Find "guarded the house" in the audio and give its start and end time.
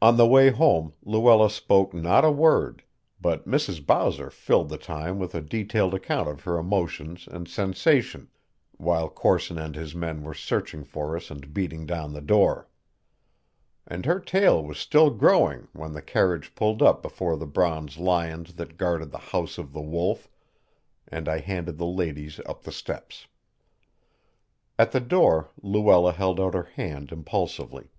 18.76-19.58